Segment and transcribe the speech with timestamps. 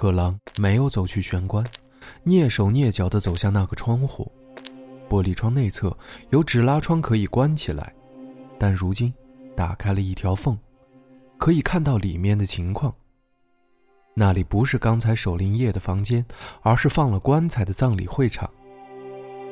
[0.00, 1.62] 克朗没有走去玄关，
[2.24, 4.32] 蹑手蹑脚地走向那个窗户。
[5.10, 5.94] 玻璃窗内侧
[6.30, 7.94] 有纸拉窗可以关起来，
[8.58, 9.12] 但如今
[9.54, 10.58] 打开了一条缝，
[11.36, 12.94] 可以看到里面的情况。
[14.14, 16.24] 那里不是刚才守灵夜的房间，
[16.62, 18.50] 而是放了棺材的葬礼会场。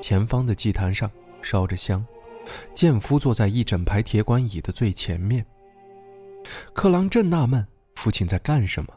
[0.00, 1.10] 前方的祭坛上
[1.42, 2.02] 烧着香，
[2.74, 5.44] 剑夫坐在一整排铁管椅的最前面。
[6.72, 8.94] 克朗正纳闷父亲在干什么，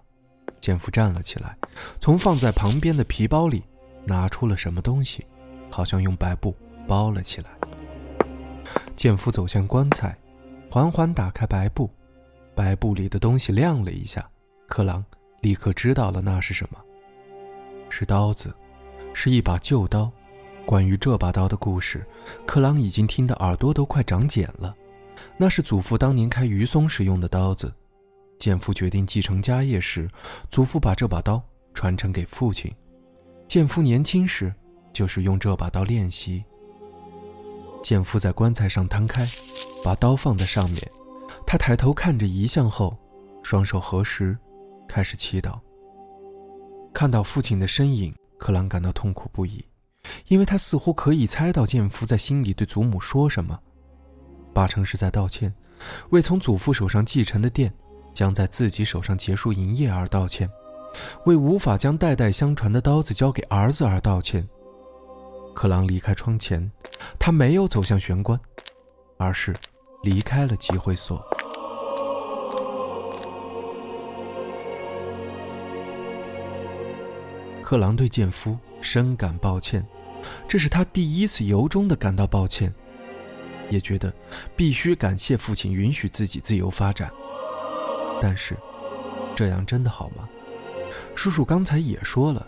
[0.61, 1.57] 剑夫站了起来，
[1.99, 3.61] 从放在旁边的皮包里
[4.05, 5.25] 拿出了什么东西。
[5.73, 6.53] 好像用白布
[6.85, 7.49] 包了起来。
[8.93, 10.13] 剑夫走向棺材，
[10.69, 11.89] 缓缓打开白布，
[12.53, 14.29] 白布里的东西亮了一下。
[14.67, 15.01] 克朗
[15.39, 16.77] 立刻知道了那是什么，
[17.89, 18.53] 是刀子，
[19.13, 20.11] 是一把旧刀。
[20.65, 22.05] 关于这把刀的故事，
[22.45, 24.75] 克朗已经听得耳朵都快长茧了。
[25.37, 27.73] 那是祖父当年开鱼松时用的刀子。
[28.41, 30.09] 剑夫决定继承家业时，
[30.49, 31.41] 祖父把这把刀
[31.73, 32.69] 传承给父亲。
[33.47, 34.53] 剑夫年轻时。
[34.93, 36.43] 就是用这把刀练习。
[37.81, 39.25] 剑夫在棺材上摊开，
[39.85, 40.91] 把刀放在上面。
[41.47, 42.97] 他抬头看着遗像后，
[43.41, 44.37] 双手合十，
[44.89, 45.57] 开始祈祷。
[46.93, 49.63] 看到父亲的身影，克朗感到痛苦不已，
[50.27, 53.57] 因为他似乎可以猜到剑夫在心里对祖母说什么，
[54.53, 55.55] 八成是在道歉，
[56.09, 57.73] 为从祖父手上继承的店
[58.13, 60.49] 将在自己手上结束营业而道歉，
[61.25, 64.47] 为无法将代代相传的刀子交给儿子而道歉。
[65.53, 66.71] 克朗离开窗前，
[67.19, 68.39] 他没有走向玄关，
[69.17, 69.55] 而是
[70.03, 71.21] 离开了集会所。
[77.61, 79.85] 克朗对剑夫深感抱歉，
[80.47, 82.73] 这是他第一次由衷的感到抱歉，
[83.69, 84.13] 也觉得
[84.55, 87.09] 必须感谢父亲允许自己自由发展。
[88.21, 88.55] 但是，
[89.35, 90.29] 这样真的好吗？
[91.15, 92.45] 叔叔刚才也说了，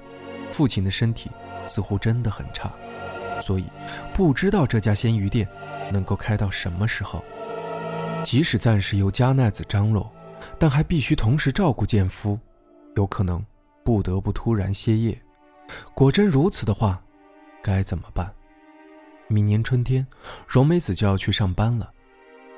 [0.52, 1.30] 父亲的身体
[1.68, 2.72] 似乎真的很差。
[3.42, 3.66] 所以，
[4.14, 5.46] 不知道这家鲜鱼店
[5.92, 7.24] 能够开到什么时候。
[8.24, 10.10] 即使暂时由加奈子张罗，
[10.58, 12.40] 但还必须同时照顾健夫，
[12.96, 13.46] 有可能
[13.84, 15.20] 不得不突然歇业。
[15.94, 17.04] 果真如此的话，
[17.62, 18.32] 该怎么办？
[19.28, 20.06] 明年春天，
[20.48, 21.92] 荣美子就要去上班了，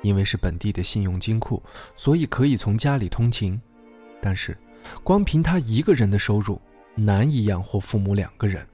[0.06, 1.60] 因为是本地的信用金库，
[1.96, 3.60] 所以可以从家里通勤。
[4.22, 4.56] 但是，
[5.02, 6.60] 光凭他一个人的收入，
[6.94, 8.64] 难以养活父母两个人。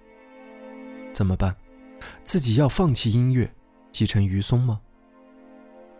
[1.14, 1.56] 怎么办？
[2.22, 3.50] 自己要放弃音乐，
[3.90, 4.78] 继承于松吗？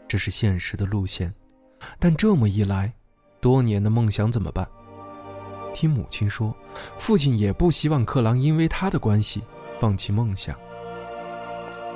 [0.07, 1.33] 这是现实的路线，
[1.99, 2.93] 但这么一来，
[3.41, 4.69] 多年的梦想怎么办？
[5.73, 6.55] 听母亲说，
[6.99, 9.41] 父亲也不希望克郎因为他的关系
[9.81, 10.55] 放弃梦想。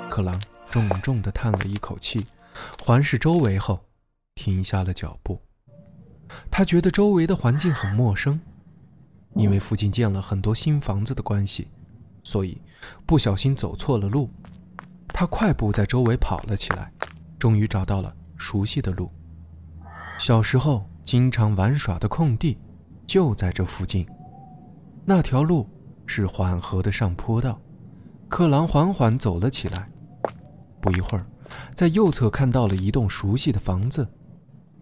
[0.09, 2.25] 克郎重重地叹了一口气，
[2.83, 3.87] 环视周围后，
[4.35, 5.41] 停下了脚步。
[6.51, 8.41] 他觉得周围的环境很陌生，
[9.35, 11.69] 因为附近建了很多新房子的关系。
[12.23, 12.61] 所以，
[13.07, 14.29] 不小心走错了路，
[15.09, 16.93] 他快步在周围跑了起来，
[17.39, 19.09] 终于找到了熟悉的路。
[20.19, 22.59] 小时候经常玩耍的空地，
[23.07, 24.05] 就在这附近。
[25.05, 25.69] 那条路
[26.05, 27.61] 是缓和的上坡道。
[28.29, 29.89] 克朗缓缓走了起来，
[30.81, 31.25] 不一会儿，
[31.75, 34.09] 在右侧看到了一栋熟悉的房子，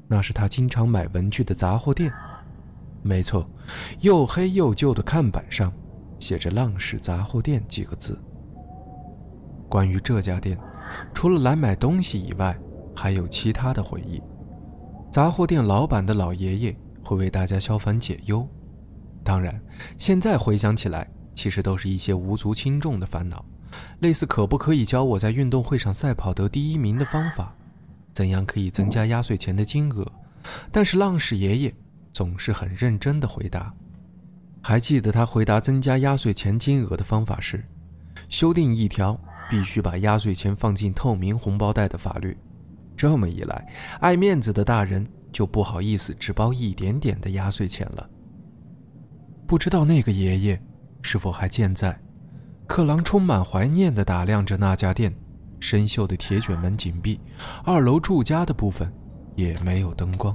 [0.08, 2.12] 那是他经常买文具的杂货店。
[3.02, 3.48] 没错，
[4.00, 5.72] 又黑又旧的看板上。
[6.20, 8.18] 写着“浪氏杂货店”几个字。
[9.68, 10.58] 关于这家店，
[11.12, 12.56] 除了来买东西以外，
[12.96, 14.22] 还有其他的回忆。
[15.10, 18.48] 杂货店老板的老爷爷会为大家消烦解忧。
[19.22, 19.60] 当然，
[19.98, 23.44] 现在回想起来，其实都是一些无足轻重的烦恼，
[24.00, 27.54] 类似可不可以教我在运动会上赛跑得第一名的方法，
[28.12, 30.06] 怎样可以增加压岁钱的金额。
[30.70, 31.74] 但是浪氏爷爷
[32.12, 33.72] 总是很认真地回答
[34.62, 37.64] ：“还记得他回答增加压岁钱金额的方法是，
[38.28, 39.18] 修订一条
[39.48, 42.36] 必须把压岁钱放进透明红包袋的法律。
[42.96, 43.66] 这么一来，
[44.00, 48.08] 爱面子的大人就不好意思只包一点点的压岁钱了。
[49.46, 50.62] 不知道那个爷爷
[51.02, 51.98] 是否还健在？
[52.66, 55.14] 克朗充满怀念地打量着那家店，
[55.60, 57.20] 生锈的铁卷门紧闭，
[57.64, 58.92] 二楼住家的部分
[59.36, 60.34] 也没有灯光。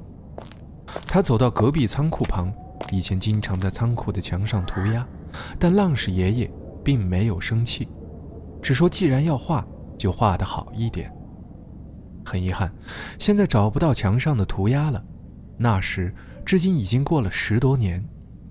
[1.08, 2.54] 他走到隔壁仓库旁。
[2.92, 5.06] 以前经常在仓库的墙上涂鸦，
[5.60, 6.52] 但浪矢爷爷
[6.84, 7.88] 并没有生气，
[8.64, 9.64] 只说既然要画，
[9.96, 11.14] 就画得好一点。
[12.26, 12.74] 很遗憾，
[13.20, 15.04] 现在找不到墙上的涂鸦了。
[15.58, 16.12] 那时
[16.44, 18.04] 至今已经过了十多年，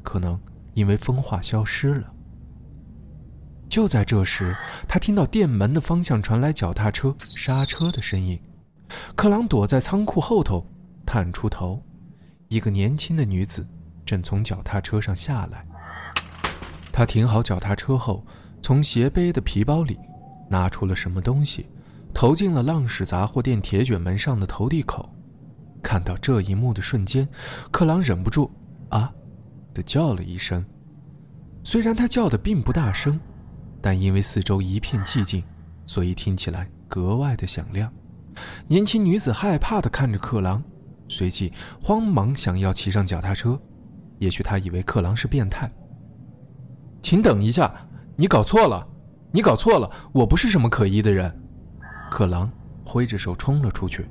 [0.05, 0.39] 可能
[0.75, 2.13] 因为风化消失了。
[3.79, 4.57] 就在这时，
[4.89, 8.37] 他听到店门的方向传来脚踏车刹车的声音。
[9.15, 10.67] 克朗躲在仓库后头，
[11.07, 11.81] 探出头，
[12.49, 13.65] 一个年轻的女子。
[14.05, 15.65] 正从脚踏车上下来，
[16.91, 18.27] 他停好脚踏车后，
[18.61, 19.97] 从斜背的皮包里
[20.51, 21.69] 拿出了什么东西，
[22.13, 25.09] 投进了浪矢杂货店铁卷门上的投递口。
[25.85, 27.29] 看到这一幕的瞬间，
[27.71, 28.51] 克朗忍不住
[28.91, 29.13] “啊”
[29.73, 30.67] 的叫了一声。
[31.63, 33.21] 虽然他叫的并不大声，
[33.81, 35.43] 但因为四周一片寂静，
[35.87, 37.93] 所以听起来格外的响亮。
[38.67, 40.63] 年轻女子害怕地看着克朗，
[41.09, 41.53] 随即
[41.83, 43.61] 慌忙想要骑上脚踏车。
[44.19, 45.71] 也许她以为克朗是变态。
[47.03, 47.73] 请等一下，
[48.17, 48.87] 你搞错了，
[49.33, 51.33] 你搞错了，我不是什么可疑的人。
[52.11, 52.51] 克朗
[52.85, 54.09] 挥着手冲了出去。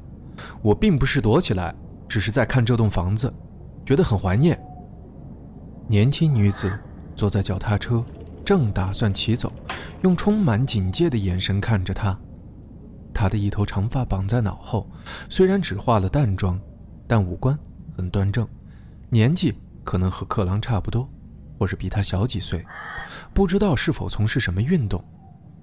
[0.61, 1.73] 我并不是躲起来，
[2.07, 3.33] 只是在看这栋房子，
[3.85, 4.57] 觉得很怀念。
[5.87, 6.71] 年轻女子
[7.15, 8.03] 坐在脚踏车，
[8.47, 9.51] 正打算骑走，
[10.03, 12.17] 用充满警戒的眼神看着他。
[13.13, 14.89] 他的一头长发绑在脑后，
[15.27, 16.57] 虽然只化了淡妆，
[17.05, 17.59] 但五官
[17.97, 18.47] 很端正，
[19.09, 19.53] 年纪。
[19.83, 21.09] 可能和克朗差不多，
[21.59, 22.65] 或是比他小几岁，
[23.33, 25.03] 不知道是否从事什么运动。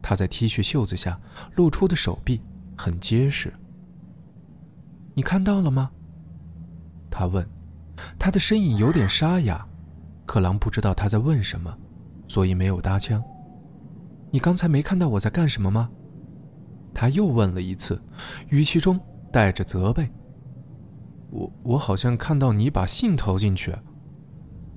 [0.02, 1.18] 他在 T 恤袖子下
[1.54, 2.42] 露出的手臂
[2.76, 3.50] 很结实。
[5.14, 5.90] 你看到了吗？
[7.10, 7.48] 他问。
[8.18, 9.66] 他的声音有点沙哑。
[10.26, 11.74] 克朗不知道他在问什么，
[12.28, 13.22] 所以没有搭腔。
[14.30, 15.90] 你刚才没看到我在干什么吗？
[16.92, 18.00] 他又问了一次，
[18.50, 18.98] 语气中
[19.32, 20.08] 带着责备。
[21.30, 23.74] 我我好像看到你把信投进去。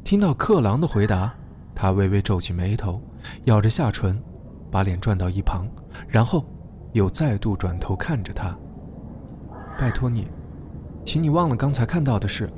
[0.04, 1.34] 听到克朗的回答，
[1.76, 3.02] 他微微皱起眉头，
[3.46, 4.20] 咬着下唇，
[4.72, 5.68] 把脸转到一旁，
[6.08, 6.44] 然后
[6.94, 8.58] 又再度转头看着他。
[9.78, 10.28] 拜托你，
[11.06, 12.50] 请你忘了刚才看到的事，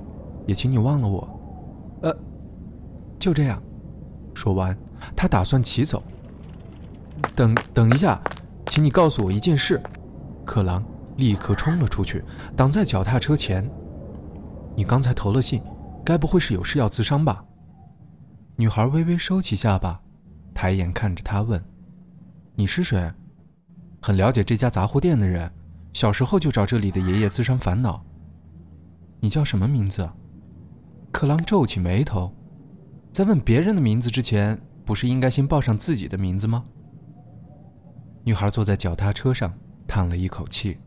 [0.47, 1.39] 也请你忘了我。
[2.01, 2.17] 呃，
[3.19, 3.61] 就这样。
[4.33, 4.77] 说完，
[5.15, 6.03] 他打算骑走。
[7.35, 8.21] 等等一下，
[8.67, 9.81] 请你告诉我一件事。
[10.45, 10.83] 克朗
[11.17, 12.23] 立刻冲了出去，
[12.55, 13.69] 挡在脚踏车前。
[14.75, 15.61] 你刚才投了信。
[16.01, 17.45] 该不会是有事要自伤吧？
[18.55, 20.01] 女孩微微收起下巴，
[20.55, 21.63] 抬眼看着他问
[22.55, 23.11] ：“你是谁？”
[24.01, 25.51] 很了解这家杂货店的人，
[25.93, 28.03] 小时候就找这里的爷爷自伤烦恼。
[29.19, 30.09] 你叫什么名字？
[31.11, 32.33] 克朗皱起眉头，
[33.11, 36.63] 在问别人的名字之前，不是应该先报上自己的名字吗？
[38.23, 39.53] 女孩坐在脚踏车上，
[39.87, 40.77] 叹了一口气：“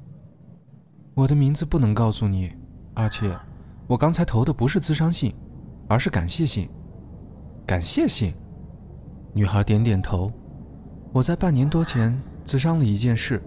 [1.14, 2.52] 我的名字不能告诉你，
[2.94, 3.36] 而且……”
[3.88, 5.34] 我刚才投的不是自伤信，
[5.88, 6.70] 而是感谢信。
[7.66, 8.32] 感谢信。
[9.34, 10.32] 女孩点点头。
[11.12, 13.42] 我在半年多前自伤了一件事，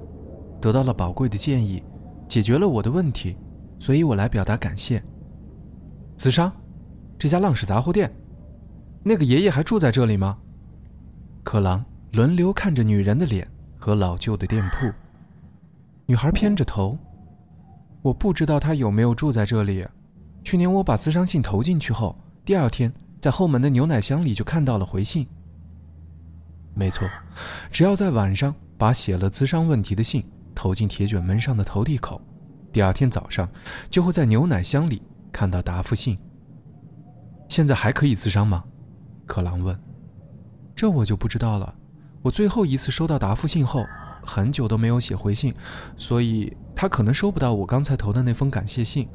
[0.62, 1.82] 得到了宝贵的建议，
[2.28, 3.36] 解决了我的问题，
[3.80, 5.02] 所以我来表达感谢。
[6.16, 6.52] 自伤？
[7.18, 8.14] 这家浪矢杂货店？
[9.08, 10.36] 那个爷爷还住在这里吗？
[11.44, 13.48] 克朗轮流看着女人的脸
[13.78, 14.92] 和老旧的店铺。
[16.08, 16.98] 女孩偏着头。
[18.02, 19.86] 我不知道他有没有住在这里。
[20.44, 25.28] 去年我把自伤信投进去后，第二天在后门的牛奶箱里就看到了回信。
[26.74, 27.08] 没错，
[27.70, 32.20] 只要在晚上把写了自伤问题的信投进铁卷门上的投递口，
[32.72, 33.48] 第二天早上
[33.92, 35.00] 就会在牛奶箱里
[35.32, 36.18] 看到答复信。
[37.48, 38.64] 现在还可以自伤吗？
[39.26, 39.78] 克朗问。
[40.76, 41.74] 这我就不知道了。
[42.22, 43.86] 我最后一次收到答复信后，
[44.26, 45.54] 很久都没有写回信，
[45.96, 49.08] 所以他可能收不到我刚才投的那封感谢信。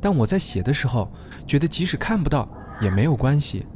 [0.00, 1.12] 但我在写的时候，
[1.46, 2.48] 觉得即使看不到
[2.80, 3.66] 也没有关系。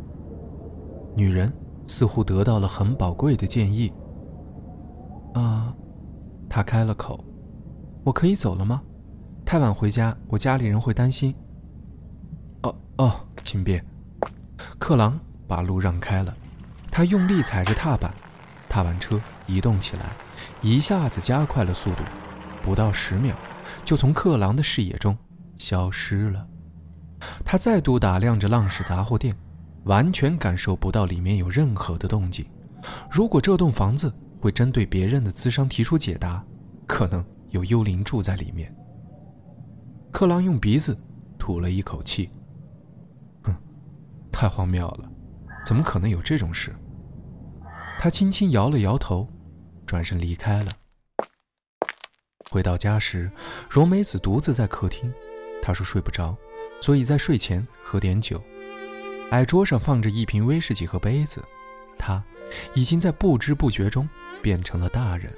[1.14, 1.52] 女人
[1.86, 3.92] 似乎得到了很宝贵的建议。
[5.34, 5.74] 啊，
[6.48, 7.22] 她开了口
[8.02, 8.82] ：“我可以走了吗？
[9.44, 11.34] 太晚回家，我家里人会担心。”
[12.64, 13.12] 哦哦，
[13.44, 13.84] 请便。
[14.78, 15.20] 克朗
[15.54, 16.34] 把路让开了，
[16.90, 18.12] 他用力踩着踏板，
[18.68, 20.12] 踏板车移动起来，
[20.60, 22.02] 一下子加快了速度，
[22.60, 23.36] 不到十秒，
[23.84, 25.16] 就从克朗的视野中。
[25.56, 26.44] 消失了。
[27.44, 29.32] 他再度打量着浪氏杂货店，
[29.84, 32.44] 完全感受不到里面有任何的动静。
[33.08, 36.44] 如果这栋房子会针对别人的智商提出解答，
[36.84, 38.74] 可能有幽灵住在里面。
[40.10, 40.98] 克朗用鼻子
[41.38, 42.28] 吐了一口气，
[43.44, 43.54] 哼，
[44.32, 45.08] 太荒谬了，
[45.64, 46.74] 怎么可能有这种事？
[47.98, 49.26] 他轻轻摇了摇头，
[49.86, 50.72] 转身离开了。
[52.50, 53.30] 回到家时，
[53.68, 55.12] 荣美子独自在客厅。
[55.62, 56.36] 她说睡不着，
[56.80, 58.40] 所以在睡前喝点酒。
[59.30, 61.42] 矮桌上放着一瓶威士忌和杯子。
[61.98, 62.22] 她
[62.74, 64.06] 已经在不知不觉中
[64.42, 65.32] 变成了大人。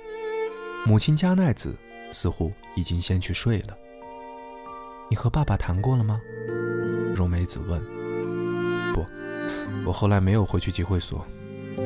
[0.84, 1.76] 母亲加奈子
[2.10, 3.76] 似乎已经先去睡了。
[5.08, 6.20] 你和爸爸谈过了吗？
[7.14, 7.95] 荣美子问。
[9.84, 11.24] 我后来没有回去集会所。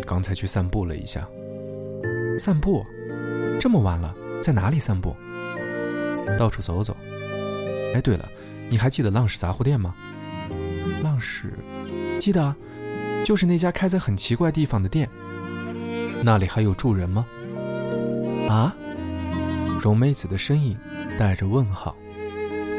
[0.06, 1.28] 刚才去散步了一下。
[2.38, 2.84] 散步？
[3.60, 5.14] 这么晚了，在哪里散步？
[6.38, 6.96] 到处走走。
[7.94, 8.28] 哎，对了，
[8.68, 9.94] 你还记得浪矢杂货店吗？
[11.02, 11.52] 浪矢，
[12.20, 12.56] 记得啊，
[13.24, 15.08] 就是那家开在很奇怪地方的店。
[16.22, 17.26] 那里还有住人吗？
[18.48, 18.74] 啊？
[19.80, 20.76] 荣美子的身影
[21.18, 21.96] 带着问号。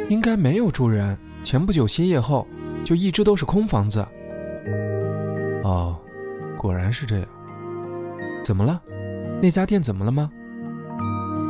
[0.10, 1.18] 应该没有住人。
[1.44, 2.48] 前不久歇业后，
[2.86, 4.08] 就一直都是空房子。
[6.62, 7.28] 果然是这样。
[8.46, 8.80] 怎么了？
[9.42, 10.30] 那家店怎么了吗？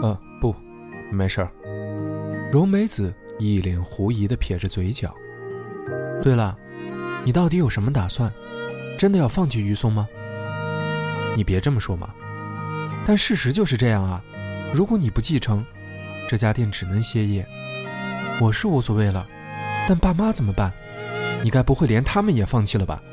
[0.02, 0.56] 呃，不，
[1.12, 1.52] 没事儿。
[2.50, 5.14] 荣美子一脸狐疑地撇着嘴角。
[6.24, 6.58] 对了，
[7.26, 8.32] 你到底有什么打算？
[8.98, 10.08] 真的要放弃鱼松吗？
[11.36, 12.10] 你别这么说嘛。
[13.06, 14.24] 但事实就是这样啊。
[14.74, 15.62] 如果你不继承，
[16.30, 17.46] 这家店只能歇业。
[18.40, 19.28] 我是无所谓了，
[19.90, 20.72] 但爸妈怎么办？
[21.44, 23.04] 你该不会连他们也放弃了吧？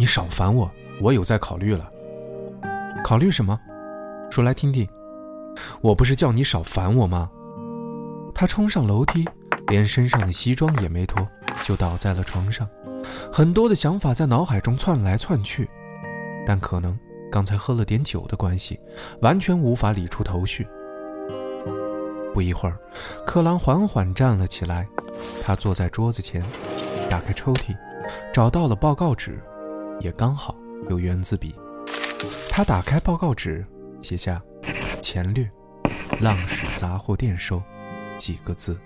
[0.00, 1.86] 你少烦我，我有在考虑了。
[3.04, 3.60] 考虑什么？
[4.30, 4.88] 说来听听。
[5.82, 7.30] 我不是叫你少烦我吗？
[8.34, 9.28] 他冲上楼梯，
[9.68, 11.28] 连身上的西装也没脱，
[11.62, 12.66] 就倒在了床上。
[13.30, 15.68] 很多的想法在脑海中窜来窜去，
[16.46, 16.98] 但可能
[17.30, 18.80] 刚才喝了点酒的关系，
[19.20, 20.66] 完全无法理出头绪。
[22.32, 22.78] 不一会儿，
[23.26, 24.88] 克朗缓缓站了起来。
[25.42, 26.42] 他坐在桌子前，
[27.10, 27.76] 打开抽屉，
[28.32, 29.38] 找到了报告纸。
[30.00, 30.56] 也刚好
[30.88, 31.54] 有圆珠笔，
[32.48, 33.64] 他打开报告纸，
[34.00, 34.42] 写下
[35.02, 35.48] “前略，
[36.20, 37.62] 浪矢杂货店收”
[38.18, 38.78] 几个字。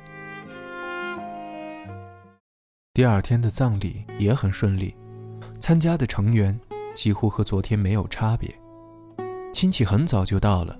[2.92, 4.96] 第二天的葬礼也很顺利，
[5.60, 6.58] 参加的成员
[6.96, 8.52] 几乎和昨天没有差别。
[9.52, 10.76] 亲戚很早就到了，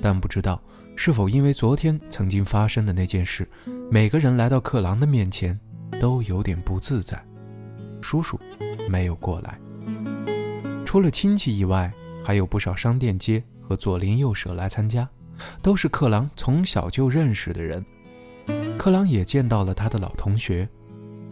[0.00, 0.62] 但不知道
[0.96, 3.46] 是否因为昨天曾经发生的那件事，
[3.90, 5.58] 每个人来到克郎的面前
[6.00, 7.22] 都有点不自在。
[8.00, 8.38] 叔叔
[8.88, 9.58] 没有过来。
[10.94, 11.92] 除了亲戚以外，
[12.24, 15.08] 还有不少商店街和左邻右舍来参加，
[15.60, 17.84] 都是克郎从小就认识的人。
[18.78, 20.68] 克郎也见到了他的老同学，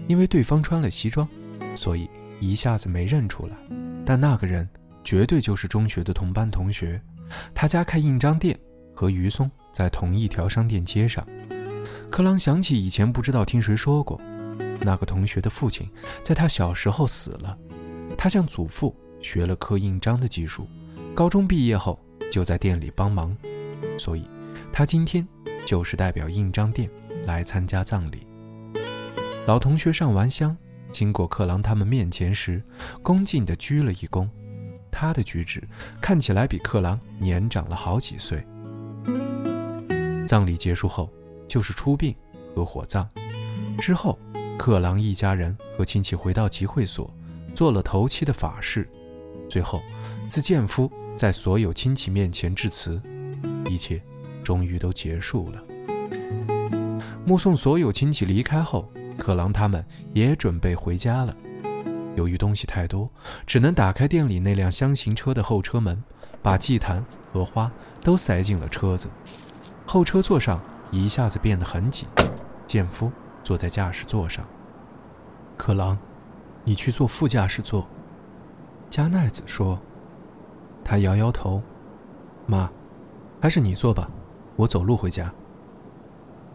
[0.08, 1.28] 因为对方穿了西装，
[1.76, 3.54] 所以一下子没认出来。
[4.04, 4.68] 但那个人
[5.04, 7.00] 绝对就是中学的同班同学，
[7.54, 8.58] 他家开印章店，
[8.92, 11.24] 和于松在同一条商店街上。
[12.10, 14.20] 克郎想起以前不知道听谁说过，
[14.80, 15.88] 那个同学的父亲
[16.20, 17.56] 在他小时候死了，
[18.18, 18.92] 他向祖父。
[19.22, 20.68] 学了刻印章的技术，
[21.14, 21.98] 高中毕业后
[22.30, 23.34] 就在店里帮忙，
[23.98, 24.24] 所以
[24.72, 25.26] 他今天
[25.64, 26.90] 就是代表印章店
[27.24, 28.26] 来参加葬礼。
[29.46, 30.56] 老同学上完香，
[30.90, 32.62] 经过克郎他们面前时，
[33.02, 34.28] 恭敬地鞠了一躬。
[34.90, 35.66] 他的举止
[36.00, 38.44] 看起来比克郎年长了好几岁。
[40.26, 41.10] 葬礼结束后
[41.48, 42.14] 就是出殡
[42.54, 43.08] 和火葬，
[43.78, 44.18] 之后
[44.58, 47.12] 克郎一家人和亲戚回到集会所，
[47.54, 48.88] 做了头七的法事。
[49.52, 49.82] 最后，
[50.30, 52.98] 自健夫在所有亲戚面前致辞，
[53.68, 54.00] 一切
[54.42, 55.62] 终于都结束了。
[57.26, 61.36] 目送所有亲戚离开后，克郎他们也准备回家了。
[62.16, 63.10] 由于东西太多，
[63.46, 66.02] 只能打开店里那辆箱型车的后车门，
[66.40, 69.06] 把祭坛和花都塞进了车子。
[69.84, 72.06] 后车座上一下子变得很挤，
[72.66, 73.12] 健夫
[73.44, 74.48] 坐在驾驶座上。
[75.58, 75.98] 克郎，
[76.64, 77.86] 你去坐副驾驶座。
[78.92, 79.80] 加奈子说
[80.84, 81.62] ：“他摇摇头，
[82.44, 82.70] 妈，
[83.40, 84.06] 还是你坐吧，
[84.54, 85.32] 我走路回家。”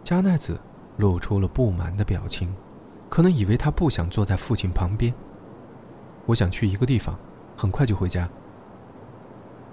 [0.06, 0.62] 加奈子
[0.98, 2.56] 露出了不满的表情，
[3.10, 5.12] 可能以为他不想坐在父亲旁边。
[6.28, 7.18] 我想去一个地方，
[7.58, 8.30] 很快就回家。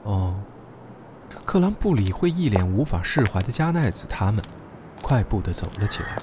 [0.05, 0.35] 哦，
[1.45, 4.43] 克兰不理会一脸无法释怀的加奈子他们，
[5.03, 6.17] 快步地走了起来。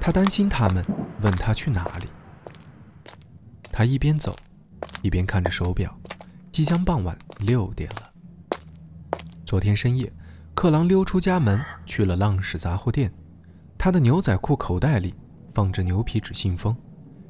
[0.00, 0.82] 他担心他们，
[1.20, 2.08] 问他去哪里。
[3.70, 4.34] 他一边走。
[5.02, 5.94] 一边看着手表，
[6.50, 8.10] 即将傍晚六点了。
[9.44, 10.10] 昨天深夜，
[10.54, 13.12] 克朗溜出家门去了浪矢杂货店。
[13.76, 15.12] 他的牛仔裤口袋里
[15.52, 16.74] 放着牛皮纸信封，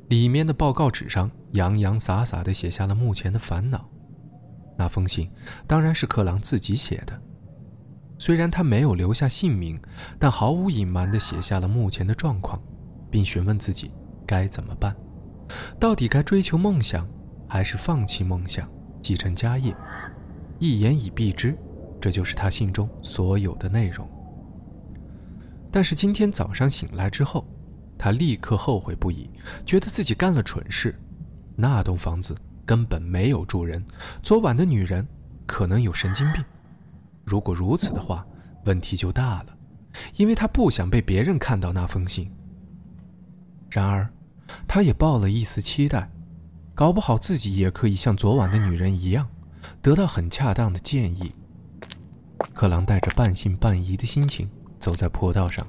[0.08, 3.88] 里面的报告纸上洋洋洒洒地写下了目前的烦恼。
[4.76, 5.30] 那封信
[5.66, 7.20] 当然是克朗自己写的，
[8.18, 9.80] 虽然他没有留下姓名，
[10.18, 12.62] 但毫无隐瞒地写下了目前的状况，
[13.10, 13.90] 并询问自己
[14.26, 14.94] 该怎么办，
[15.80, 17.08] 到底该追求梦想，
[17.52, 18.66] 还是放弃梦想，
[19.02, 19.76] 继承家业。
[20.59, 21.54] 一言以蔽之，
[22.00, 24.09] 这就是他信中所有的内容。
[25.71, 27.47] 但是今天早上醒来之后，
[27.99, 29.30] 他立刻后悔不已，
[29.66, 30.99] 觉得自己干了蠢事。
[31.54, 33.85] 那栋房子根本没有住人，
[34.23, 35.06] 昨晚的女人
[35.44, 36.42] 可能有神经病。
[37.23, 38.26] 如果如此的话，
[38.64, 39.54] 问题就大了，
[40.16, 42.32] 因为他不想被别人看到那封信。
[43.68, 44.11] 然而，
[44.66, 46.11] 他也抱了一丝期待，
[46.82, 49.28] 搞不好自己也可以像昨晚的女人一样，
[49.80, 51.32] 得到很恰当的建议。
[52.52, 55.64] 克朗带着半信半疑的心情走在坡道上。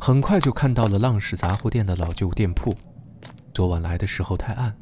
[0.00, 2.74] 很快就看到了浪氏杂货店的老旧店铺。
[3.54, 4.76] 昨晚来的时候太暗，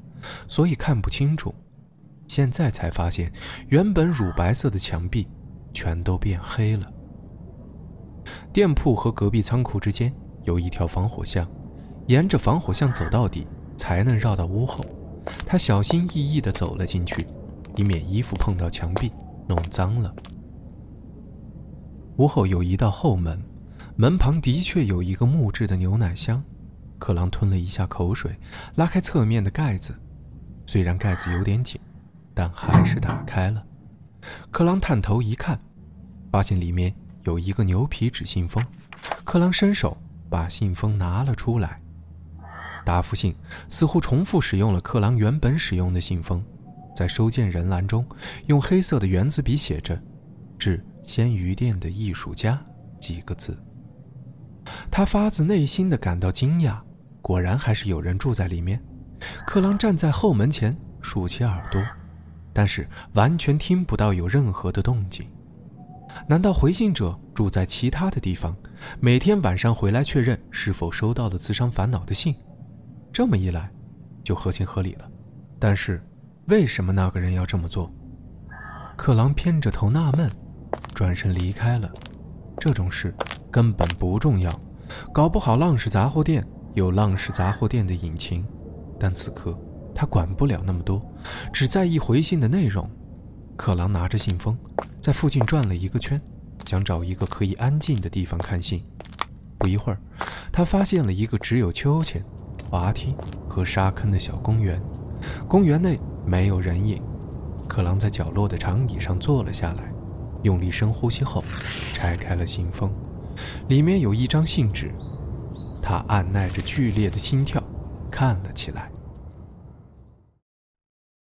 [0.48, 1.54] 所以看不清楚。
[2.26, 3.30] 现在才发现，
[3.68, 5.28] 原本乳白色的墙壁
[5.74, 6.90] 全都变黑了。
[8.50, 10.10] 店铺和隔壁仓库之间
[10.44, 11.46] 有一条防火巷，
[12.06, 14.82] 沿着防火巷走到底，才能绕到屋后。
[15.46, 17.26] 他小心翼翼地走了进去，
[17.76, 19.12] 以免衣服碰到墙壁
[19.46, 20.14] 弄脏了。
[22.16, 23.42] 屋后有一道后门。
[23.96, 26.42] 门旁的确有一个木质的牛奶箱，
[26.98, 28.34] 克朗吞了一下口水，
[28.76, 29.94] 拉开侧面的盖子，
[30.64, 31.78] 虽然盖子有点紧，
[32.32, 33.62] 但还是打开了。
[34.50, 35.60] 克朗探头一看，
[36.32, 36.94] 发现里面
[37.24, 38.64] 有一个牛皮纸信封。
[39.22, 39.94] 克朗伸手
[40.30, 41.78] 把信封拿了出来，
[42.84, 43.34] 答复信
[43.68, 46.42] 似乎重复使用了克朗原本使用的信封，
[46.94, 48.06] 在收件人栏中
[48.46, 50.00] 用黑色的圆珠笔写着
[50.58, 52.60] “致鲜鱼店的艺术家”
[53.00, 53.58] 几个字。
[54.90, 56.78] 他发自内心的感到惊讶，
[57.22, 58.80] 果然还是有人住在里面。
[59.46, 61.82] 克朗站在后门前，竖起耳朵，
[62.52, 65.26] 但是完全听不到有任何的动静。
[66.26, 68.56] 难道回信者住在其他的地方，
[68.98, 72.34] 每天晚上回来确认是否收到了自伤烦恼的信？
[73.12, 73.70] 这么一来，
[74.24, 75.10] 就合情合理了。
[75.58, 76.02] 但是，
[76.46, 77.92] 为什么那个人要这么做？
[78.96, 80.30] 克朗偏着头纳闷，
[80.94, 81.90] 转身离开了。
[82.58, 83.14] 这种事。
[83.52, 84.52] 根本不重要，
[85.12, 88.46] 搞不好浪氏杂货店有浪氏杂货店的隐情，
[88.96, 89.58] 但此刻
[89.92, 91.02] 他管不了那么多，
[91.52, 92.88] 只在意回信的内容。
[93.56, 94.56] 克朗拿着信封，
[95.00, 96.22] 在附近转了一个圈，
[96.64, 98.84] 想找一个可以安静的地方看信。
[99.58, 99.98] 不一会儿，
[100.52, 102.24] 他发现了一个只有秋千、
[102.70, 103.14] 滑梯
[103.48, 104.80] 和沙坑的小公园。
[105.48, 107.02] 公园内没有人影。
[107.68, 109.92] 克朗在角落的长椅上坐了下来，
[110.42, 111.42] 用力深呼吸后，
[111.92, 112.92] 拆开了信封。
[113.68, 114.92] 里面有一张信纸，
[115.82, 117.62] 他按耐着剧烈的心跳，
[118.10, 118.90] 看了起来。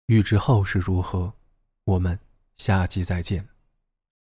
[0.07, 1.33] 欲知后事如何，
[1.85, 2.19] 我们
[2.57, 3.54] 下集再见。